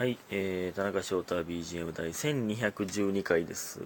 [0.00, 3.80] はい、えー、田中翔太 BGM 第1212回です。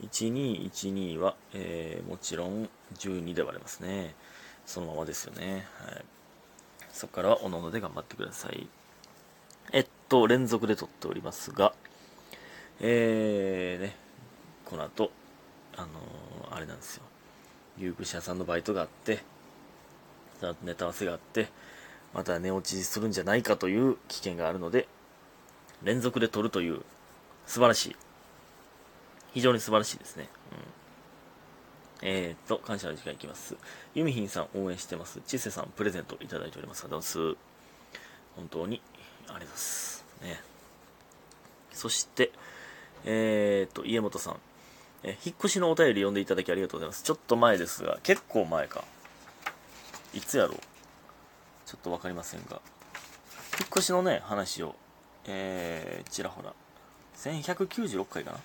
[0.00, 4.14] 1212は、えー、もちろん12で割れますね。
[4.64, 5.66] そのままですよね。
[5.76, 6.04] はい。
[6.90, 8.66] そこからはおのおので頑張ってください。
[9.72, 11.74] えっと、連続で撮っておりますが、
[12.80, 13.96] えー、ね、
[14.64, 15.10] この後、
[15.76, 17.02] あのーあれなんですよ。
[17.78, 19.22] 牛串屋さんのバイトがあって、
[20.62, 21.48] ネタ合わせがあって、
[22.14, 24.88] また寝落ちするんじゃないかという危険があるので、
[25.84, 26.82] 連続で撮るという
[27.46, 27.96] 素晴らしい。
[29.34, 30.28] 非常に素晴らしいですね。
[32.02, 33.56] うん、えー、っと、感謝の時間いきます。
[33.94, 35.20] ユミヒンさん応援してます。
[35.26, 36.84] チセさんプレゼントいただいております。
[36.84, 37.38] ありがとうございます。
[38.36, 38.82] 本当に
[39.28, 40.04] ありがとうございます。
[40.22, 40.40] ね。
[41.72, 42.32] そして、
[43.04, 44.36] えー、っと、家元さん。
[45.04, 47.02] え引っ越しのお便り読んでいただきありがとうございます。
[47.02, 48.84] ちょっと前ですが、結構前か。
[50.14, 50.58] いつやろう
[51.66, 52.60] ちょっとわかりませんが。
[53.58, 54.76] 引っ越しのね、話を、
[55.26, 56.52] えー、ちらほら。
[57.16, 58.38] 1196回かな？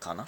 [0.00, 0.26] かな？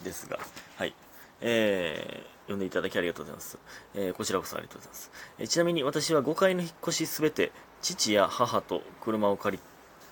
[0.00, 0.04] うん。
[0.04, 0.38] ですが、
[0.76, 0.94] はい。
[1.40, 3.58] えー、読んでいただきありがとうございます。
[3.94, 5.10] えー、こちらこそありがとうございます。
[5.38, 9.62] えーちなみに私は5階の引っ越しすべて、父や母と車を借り、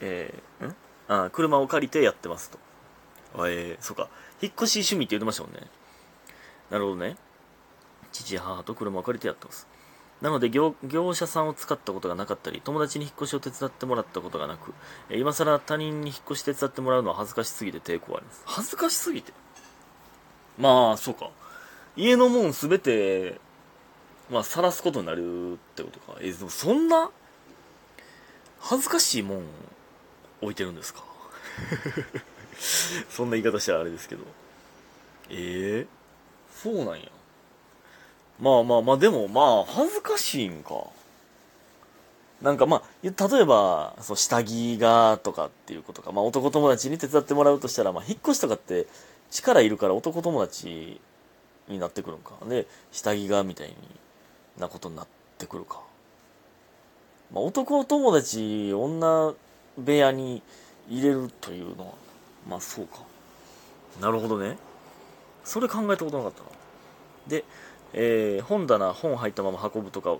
[0.00, 0.76] えー、ん？
[1.08, 2.58] あ、車を借りてやってますと。
[3.36, 4.08] あえー、そうか。
[4.40, 5.60] 引っ越し趣味って言ってましたもんね。
[6.70, 7.16] なるほどね。
[8.12, 9.68] 父や母と車を借りてやってます。
[10.20, 14.74] なので業、業者さんを使ったことがなかったり、友達に引っ越しを手伝ってもらったことがなく、
[15.08, 18.42] えー今更他人に引っ越し手伝ってもらうのは恥ずかしすぎて抵抗あります。
[18.44, 19.32] 恥ずかしすぎて？
[20.58, 21.30] まあ、そうか。
[21.96, 23.40] 家のもんすべて、
[24.30, 26.18] まあ、晒すことになるってことか。
[26.20, 27.10] えーでもそんな、
[28.60, 29.44] 恥ずかしいもん
[30.42, 31.02] 置いてるんですか？
[33.08, 34.24] そんな言い方したらあれですけど。
[35.30, 36.00] ええ
[36.54, 37.08] そうなんや。
[38.40, 40.86] まあまあまあ、でもまあ、恥ずかしいんか。
[42.40, 43.10] なんかまあ、例
[43.42, 48.86] えば、そう、下着がとかっていうことか、まあ男友達に手伝ってもらうとしたら、まあ引っ越しとかって
[49.30, 51.00] 力いるから男友達
[51.68, 52.32] になってくるんか。
[52.48, 53.74] で、下着がみたい
[54.58, 55.82] なことになってくるか。
[57.32, 59.34] まあ男友達、女
[59.76, 60.42] 部屋に
[60.88, 61.94] 入れるというのは、
[62.48, 63.00] まあそうか。
[64.00, 64.56] なるほどね。
[65.44, 66.48] それ考えたことなかったな。
[67.28, 67.44] で、
[67.92, 70.16] えー本棚、本入ったまま運ぶとか、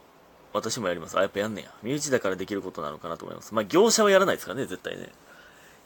[0.53, 1.16] 私もやります。
[1.16, 1.72] あ、やっぱやんねや。
[1.82, 3.54] 身内だからできることなのかなと思います。
[3.54, 5.10] まあ、業者はやらないですからね、絶対ね。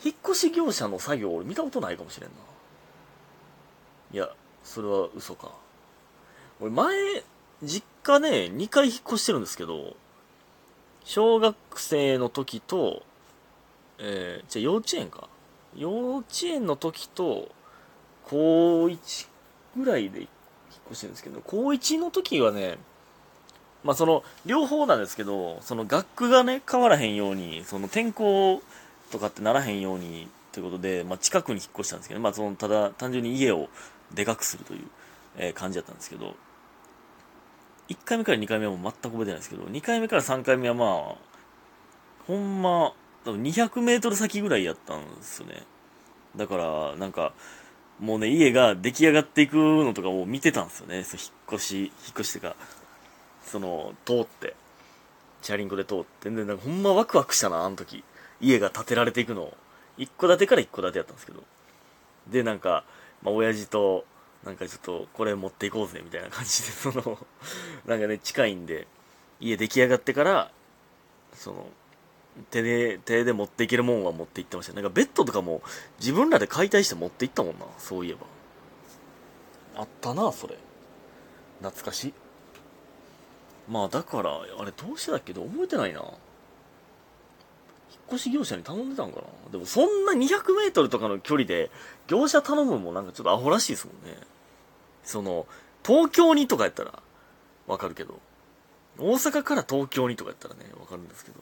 [0.03, 2.37] 引っ越し業者の作業、俺見たことないかもしれんな。
[4.13, 4.31] いや、
[4.63, 5.53] それは嘘か。
[6.61, 7.25] 俺前、
[7.63, 9.97] 実家ね、2回引っ越してるんですけど、
[11.05, 13.03] 小学生の時と、
[13.99, 15.29] えー、じゃあ幼稚園か。
[15.77, 17.51] 幼稚園の時と、
[18.25, 19.29] 高1
[19.77, 20.29] ぐらいで引っ
[20.87, 22.79] 越してるんですけど、高1の時はね、
[23.83, 28.63] まあその、両方なんですけど、その学区がね、変わらへんように、その転校
[29.11, 33.69] とかってならへんように、ということで、まあ近くに引っ越したんですけど、まあその、ただ単純に家を
[34.15, 34.81] でかくするという、
[35.37, 36.35] えー感じだったんですけど、
[37.89, 41.17] 1回目から2回目はもう全く覚えてないですけど、2回目から3回目はまあ、
[42.27, 45.63] ほんま、200メートル先ぐらいやったんですよね。
[46.37, 47.33] だから、なんか、
[48.01, 51.05] もうね、家が出来上がっていくのとかを見てたんですよね。
[51.05, 52.57] そ引っ越し、引っ越しってか、
[53.45, 54.55] その、通って、
[55.43, 58.03] チャリンコで通って、で、なんかほんまワクワクしたな、あの時。
[58.41, 59.55] 家が建てられていくのを。
[59.97, 61.43] 一戸建てから一戸建てやったんですけど。
[62.29, 62.85] で、なんか、
[63.23, 64.05] まあ、親父と、
[64.45, 67.19] なんかちょっと、これ持っていこうぜ、みたいな感じで、 その、
[67.87, 68.87] なんかね、近いんで、
[69.41, 70.51] 家出来上がってから、
[71.35, 71.69] その、
[72.51, 74.73] 手で、手で持っていけるもんは持って行ってました。
[74.73, 75.63] なんかベッドとかも
[76.01, 78.21] 自分らで解体して持って行ったもんな、そういえば。
[79.77, 80.57] あったな、それ。
[81.61, 82.15] 懐かしい。
[83.69, 85.33] まあだから、あれどうしてだっけ？
[85.33, 86.01] ど覚えてないな。
[86.01, 86.11] 引っ
[88.09, 89.27] 越し業者に頼んでたんかな。
[89.51, 91.71] でもそんな200メートルとかの距離で
[92.07, 94.19] 業者頼むもなんかちょっとアホらしいですもんね。
[95.05, 95.47] その、
[95.87, 97.03] 東京にとかやったら
[97.67, 98.21] わかるけど、
[98.99, 101.41] 大阪から東京にとかやったらね、わかるんですけど。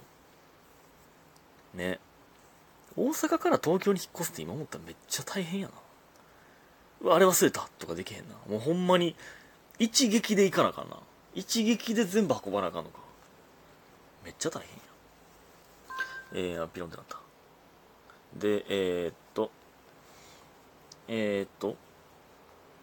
[1.75, 1.99] ね。
[2.97, 7.15] 大阪から東京に引っ越すって今思ったらめっちゃ大変やな。
[7.15, 8.35] あれ忘れたとかできへんな。
[8.49, 9.17] もうほんまに、
[9.79, 10.99] 一撃で行かなあかんな。
[11.35, 12.99] 一撃で全部運ばなあかんのか。
[14.25, 16.57] めっちゃ大変や。
[16.57, 17.19] えー、ピロンってなった。
[18.37, 19.51] で、えー、っと、
[21.09, 21.77] えー、っと、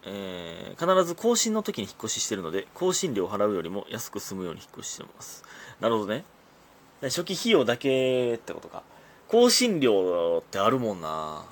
[0.04, 5.44] えー、必ず更新の時に引っ越ししてるので、更新料を払うよりも安く済むように引っ越ししてます。
[5.80, 6.24] なるほどね。
[7.02, 8.82] 初期費用だけってことか。
[9.28, 11.44] 更新料ってあるもんな。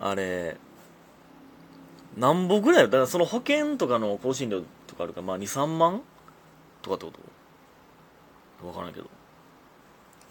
[0.00, 0.56] あれ、
[2.16, 6.02] なんぼぐらいだからその保険とかの更新料とかあるか、まあ2、3万
[6.82, 7.12] とかってこ
[8.60, 8.66] と？
[8.66, 9.06] わからんけど。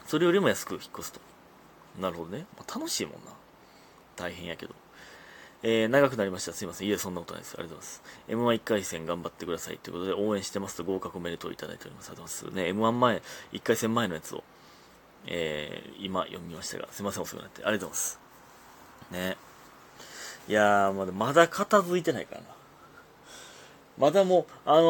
[0.06, 1.22] それよりも安く引っ越すと。
[2.00, 2.46] なるほどね。
[2.58, 3.32] まあ、楽しいもんな。
[4.16, 4.74] 大変やけど。
[5.66, 6.52] えー、長くなりました。
[6.52, 6.88] すいません。
[6.90, 7.56] いえ、そんなことないです。
[7.58, 8.60] ありがとうございます。
[8.60, 9.78] M11 回戦頑張ってください。
[9.78, 12.10] ということで、応援してますと合格おめでとういただいております。
[12.10, 12.74] ありがとうございます。
[12.74, 13.22] ね、M1 前、
[13.54, 14.44] 1回戦前のやつを、
[15.26, 17.64] えー、今読みましたが、すいません、遅くなって。
[17.64, 18.20] ありがとうございます。
[19.12, 19.38] ね。
[20.50, 22.48] いやー、まだ、まだ片付いてないからな。
[23.98, 24.82] まだもう、あの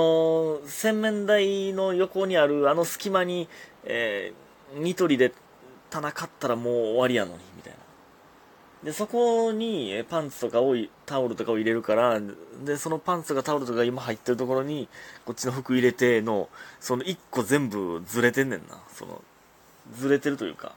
[0.59, 3.47] ー、洗面台の横にあるあの隙間に、
[3.83, 5.33] えー、ニトリで
[5.91, 7.79] 棚買ったらもう終わりやのに、みたいな。
[8.83, 10.75] で、そこにパンツとかを、
[11.05, 12.19] タオルとかを入れるから、
[12.65, 14.89] で、そのパンツとかタオルとか今入ってるところに、
[15.25, 16.49] こっちの服入れての、
[16.81, 18.77] その1個全部ずれてんねんな。
[18.93, 19.21] その、
[19.95, 20.75] ずれてるというか、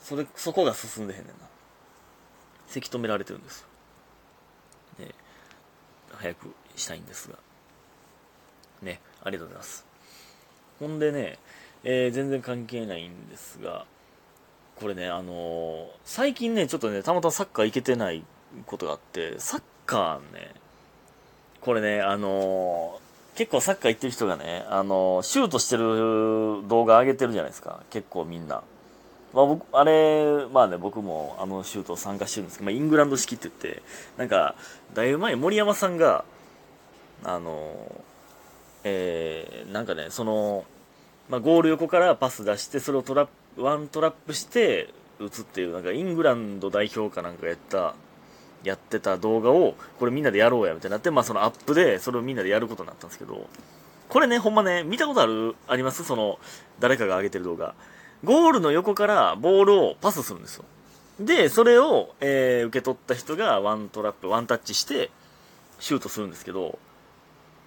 [0.00, 1.32] それ、そこが進んでへんねんな。
[2.68, 3.66] せき止められてるんですよ。
[5.00, 5.14] ね、
[6.12, 7.36] 早くしたいんですが。
[8.82, 9.84] ね、ありがとうございます。
[10.78, 11.38] ほんでね、
[11.82, 13.86] えー、全然関係ないんですが、
[14.80, 18.24] これね、あのー、最近ね、ちょっとね、たまたまサッカー行けてない
[18.66, 20.54] ことがあって、サッカーね、
[21.60, 27.82] これね、あのー、結構サッカー行ってる人がね、あのシュートしてる動画上げてるじゃないですか。
[27.90, 28.62] 結構みんな。
[29.32, 33.82] まあ僕、あれ、まあね、僕もあのシュート参加してるんですけど、まあイングランド式って言って、
[34.16, 34.56] なんか、
[34.94, 36.24] だいぶ前森山さんが、
[37.22, 37.72] あの
[38.84, 40.64] えー、なんかね、その、
[41.28, 47.94] まあゴール横からパス出して、それをトラッ、ワントラップして打つっていうなんかイングランド代表かなんかやった
[48.62, 53.48] やってた動画をこれみんなでやろうやみたいになってまあそのアップでそれをみんなでやることになったんですけど
[54.08, 56.38] これねほんまね見たことあるありますその
[56.78, 57.74] 誰かが上げてる動画。
[58.22, 60.64] ゴールの横からボールをパスするんですよ。
[61.20, 65.10] でそれを、えー、受け取った人がワントラップワンタッチして
[65.78, 66.78] シュートするんですけど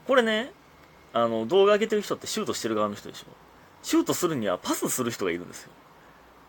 [0.07, 0.51] これね
[1.11, 3.25] あの動画上げてる人ってシュートしてる側の人でしょ。
[3.83, 5.71] シュートするにはパスする人がいるんですよ。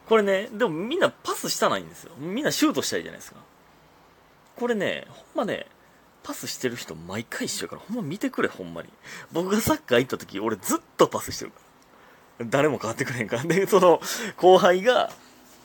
[0.09, 2.13] これね、でもみんなパスしたないんですよ。
[2.19, 3.39] みんなシュートしたいじゃないですか。
[4.57, 5.67] これね、ほんまね、
[6.23, 8.89] パスしてる人毎回一緒やから、ほんま見てくれ、ほんまに。
[9.33, 11.59] 僕がサッカー行った時、俺ずっとパスしてるか
[12.41, 12.47] ら。
[12.47, 13.45] 誰も変わってくれへんから。
[13.45, 14.01] で、その、
[14.37, 15.13] 後輩が、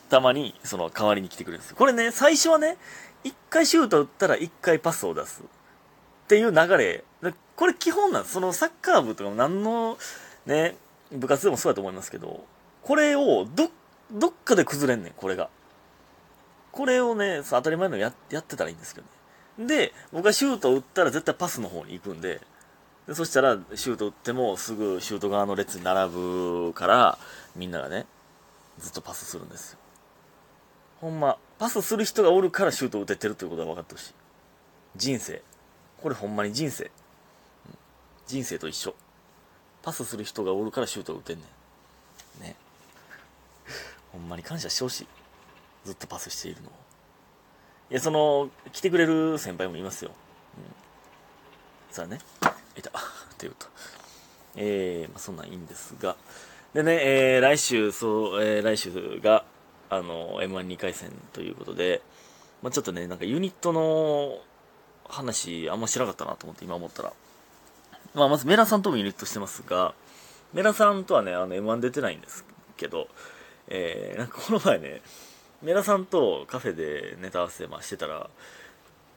[0.10, 1.76] たまに、その、代わりに来てくれるんですよ。
[1.78, 2.78] これね、最初はね、
[3.24, 5.42] 一回シュート打ったら一回パスを出す。
[5.42, 7.04] っていう流れ。
[7.56, 8.34] これ基本なんです。
[8.36, 9.98] そのサッカー部とかも何の、
[10.46, 10.78] ね、
[11.12, 12.46] 部活でもそうだと思いますけど、
[12.84, 13.70] これをど、
[14.12, 15.50] どっかで崩れんねん、これが。
[16.72, 19.08] これをね、当たり前のややってたらいいんですけど
[19.58, 19.68] ね。
[19.68, 22.42] で、僕がシュート打ったら絶対パスの方に行くんで、
[23.08, 27.18] でそしたらシュート打ってもすぐシュート側の列に並ぶから、
[27.56, 28.06] みんながね、
[28.78, 29.80] ずっとパスするんですよ。
[31.02, 34.14] ほんま、パスする人がおるからシュート打ててるということは分かってほしい。
[34.96, 35.42] 人生。
[36.02, 36.92] これほんまに人生。
[38.28, 38.96] 人生と一緒。
[39.82, 41.44] パスする人がおるからシュートを打てんね
[42.42, 42.44] ん。
[42.44, 42.56] ね。
[44.12, 45.08] ほんまに感謝してほしい。
[45.86, 46.70] ずっとパスしているの。
[47.92, 50.12] いや、その、来てくれる先輩もいますよ。
[50.58, 51.94] うん。
[51.94, 52.20] さあね。
[52.76, 52.90] いた。
[52.92, 52.94] っ
[53.38, 53.68] て言うと。
[54.56, 56.16] えー、まあ、そんなんいいんですが。
[56.74, 59.46] でね、えー、来週、そう、えー、来週が、
[59.90, 62.02] あの、M12 回戦ということで、
[62.62, 64.40] まあ、ちょっとね、なんかユニットの
[65.08, 67.14] 話、あんま知らなかったなと思って今思ったら。
[68.14, 69.94] まあ、まずメラさんともユニットしてますが、
[70.54, 72.44] メラさんとはね、あの、M1 出てないんです
[72.78, 73.08] けど、
[73.68, 75.02] えー、なんかこの前ね、
[75.62, 78.30] メラさんとカフェでネタ合わせ、まあ、してたら、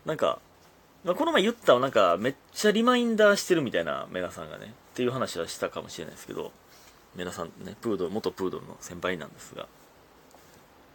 [0.04, 0.38] なんか、
[1.04, 6.52] まあ、この前言ったなんか、めっちゃリマインダーしてるみたいなメラさんがね、っていう話はしたかもしれないですけど、
[7.16, 9.66] メラさんね、プードル、元プードルの先輩なんですが、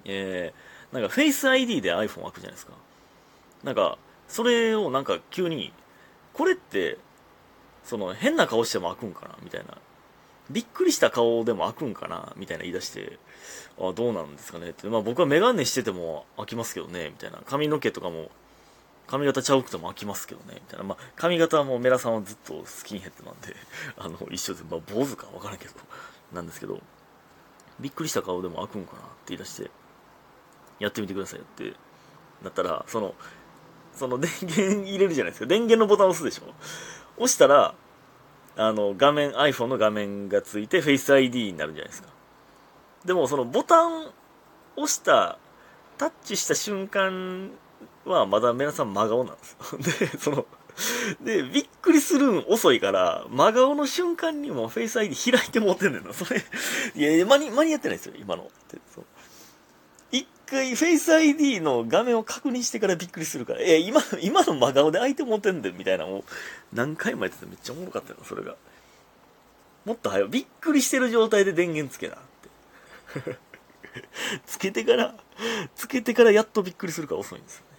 [0.05, 2.73] えー、なんかフェイス ID で iPhone 開くじゃないですか。
[3.63, 5.73] なんか、それをなんか急に、
[6.33, 6.97] これって
[7.87, 9.77] その変な顔しても開くんかなみたいな。
[10.51, 12.33] びっくりした顔でも開くんかな？
[12.35, 13.17] みたいな言い出して、
[13.79, 14.87] あどうなんですかねって。
[14.87, 17.39] まあ僕はメガネしてても開きますけどね、みたいな。
[17.45, 18.29] 髪の毛とかも、
[19.07, 20.85] 髪型ちゃうくても開きますけどね、みたいな。
[20.85, 23.55] まあ髪型はもうメラさんはずっとスキンヘッドなんで、
[23.97, 25.73] あの、一緒で、まあ坊主かわからんけど、
[26.33, 26.81] なんですけど、
[27.79, 29.71] びっくりした顔でも開くんかなって言い出して、
[30.79, 31.73] やってみてくださいって
[32.43, 33.15] なったら、その、
[33.95, 35.47] その電源入れるじゃないですか。
[35.47, 36.53] 電源のボタン押すでしょ。
[37.17, 37.73] 押したら、
[38.55, 42.09] あの、画面、iPhone の画面がついて Face ID になるんじゃないですか。
[43.05, 44.11] でも、そのボタン
[44.75, 45.37] 押した、
[45.97, 47.51] タッチした瞬間
[48.05, 49.57] はまだ皆さん真顔なんです
[50.01, 50.07] よ。
[50.09, 50.45] で、その、
[51.21, 56.13] で、びっくりするん遅いから、真顔の瞬間にも Face ID 開いて持ってんねんな。
[56.13, 56.43] それ、
[56.95, 58.43] いやいや、間に、間に合ってないですよ、今の。
[58.43, 58.77] って
[60.49, 66.23] 回フェイス ID の画面を確認してからびっくりするから、え、今、今の真顔で相手持てんでみたいなもう、
[66.73, 68.55] 何回もやっててめっちゃおもろかったよ、それが。
[69.85, 70.27] もっと早い。
[70.29, 73.37] びっくりしてる状態で電源つけなって。
[74.45, 75.15] つけてから、
[75.75, 77.77] つけてからやっとびっくりするから遅いんですよね。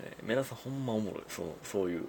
[0.00, 1.24] えー、メラさんほんまおもろい。
[1.28, 2.04] そう、そういう。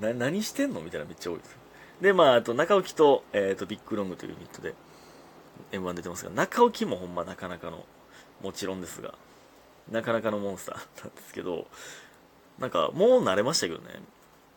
[0.00, 1.58] な、何してんのみたいなめっちゃ多いですよ。
[2.00, 4.74] で、まあ、あと中置きと、えっ、と、ビッグロングというユニットで
[5.72, 7.84] M1 出てますが、中置きもほんまなかなかの、
[8.42, 9.14] もちろんですが、
[9.90, 11.66] なかなかのモンスターなんですけど、
[12.58, 14.00] なんかもう慣れましたけどね、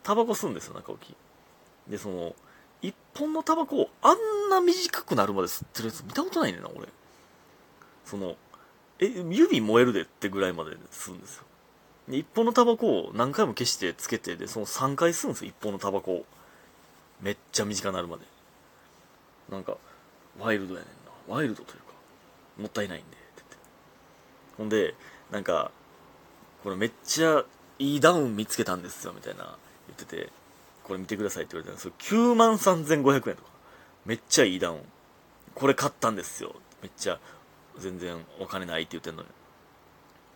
[0.04, 1.16] タバコ吸うんですよ、中置き。
[1.90, 2.36] で、その、
[2.82, 6.88] 一本のタバコをあんな短くなるまで吸ってるやつ見たことないねんな、俺。
[8.06, 8.36] その、
[9.00, 11.44] え、指燃えるでってぐらいまで吸うんですよ。
[12.08, 16.26] で、一本のタバコを何回も消してつけて、で、その3回吸うんですよ、一本のタバコを。
[17.22, 18.26] めっちゃ短くなるまで。
[19.50, 19.78] なんか、
[20.40, 21.36] ワイルドやねんな。
[21.36, 21.84] ワイルドというか、
[22.58, 23.18] もったいないんで、
[24.60, 24.94] ほんで、
[25.32, 25.72] なんか、
[26.64, 27.46] これめっちゃ
[27.80, 29.46] いいダウン見つけたんですよ、みたいな
[29.88, 30.30] 言ってて、
[30.84, 33.50] これ見てくださいって言われたんです9万3500円とか。
[34.06, 34.80] めっちゃいいダウン。
[35.56, 36.54] これ買ったんですよ。
[36.82, 37.20] めっちゃ、
[37.78, 39.30] 全然お金ないって言ってんのに。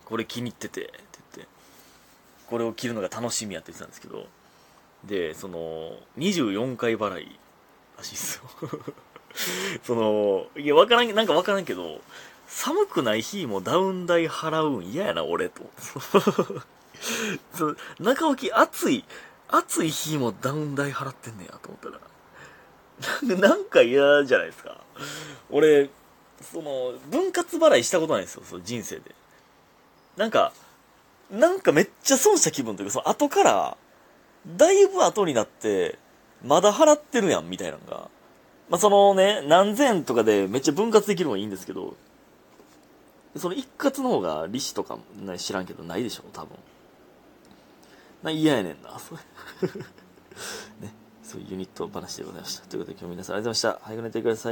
[0.06, 0.92] これ気に入ってて、って
[1.36, 1.48] 言って。
[2.46, 4.26] これを着るのが楽しみやって言ってたんですけど、
[5.04, 7.38] で、その、24回払い
[7.98, 8.70] らしいっすよ。
[9.84, 12.00] その、いや、わからん、なんかわからんけど、
[12.46, 15.62] 寒くない日もダウン代払うん嫌やな、俺と。
[17.54, 19.04] そ中置き暑い、
[19.48, 24.80] 暑い日もダウン代払ってんねやと思ったら、なんか嫌じゃないですか。
[25.50, 25.90] 俺、
[26.42, 29.14] その、分割払いしたことないんですよ、その人生で。
[30.16, 30.52] なんか、
[31.30, 33.76] なんかめっちゃ損した気分というか、その後から、
[34.46, 35.98] だいぶ後になって、
[36.44, 38.08] まだ払ってるやん、みたいなのが。
[38.68, 41.96] まあ、そのね、何千とかでめっちゃ分割できるのはいいんですけど、
[43.36, 46.56] その一括の方が利子とか、ね、知らんけどないでしょ、多分。
[48.22, 49.20] な、嫌やねんな、それ。
[50.80, 52.66] ね、そういうユニット話でございました。
[52.66, 53.86] ということで今日皆さんありがとうございました。
[53.86, 54.42] 早く寝てください。